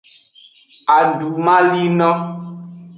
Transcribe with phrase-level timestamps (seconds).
[0.97, 2.11] Adumalino.